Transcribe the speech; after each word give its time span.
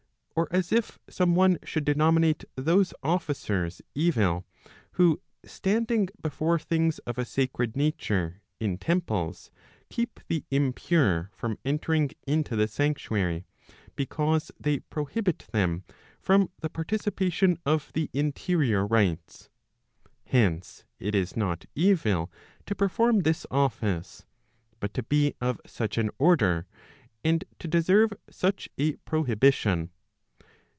Or 0.33 0.47
as 0.49 0.71
if 0.71 0.97
some 1.09 1.35
one 1.35 1.59
should 1.63 1.83
denominate 1.85 2.45
those 2.55 2.93
[officers] 3.03 3.79
evil, 3.93 4.43
who 4.93 5.21
standing 5.45 6.07
before 6.21 6.57
things 6.57 6.97
of 6.99 7.17
a 7.19 7.25
sacred 7.25 7.75
nature 7.75 8.41
[in 8.59 8.77
temples] 8.79 9.51
keep 9.89 10.19
the 10.29 10.43
impure 10.49 11.29
from 11.35 11.59
entering 11.65 12.11
into 12.25 12.55
the 12.55 12.67
sanctuary, 12.69 13.45
because 13.97 14.51
they 14.59 14.79
prohibit 14.79 15.45
them 15.51 15.83
from 16.19 16.49
the 16.61 16.69
participation 16.69 17.59
of 17.65 17.91
the 17.93 18.09
interior 18.13 18.87
rites. 18.87 19.49
Hence, 20.25 20.85
it 20.97 21.13
is 21.13 21.35
not 21.37 21.65
evil 21.75 22.31
to 22.65 22.73
perform 22.73 23.19
this 23.19 23.45
office, 23.51 24.25
but 24.79 24.93
to 24.95 25.03
be 25.03 25.35
of 25.41 25.59
such 25.67 25.97
an 25.99 26.09
order, 26.17 26.65
and 27.23 27.43
to 27.59 27.67
deserve 27.67 28.11
such 28.31 28.69
a 28.79 28.95
prohibition.' 29.05 29.91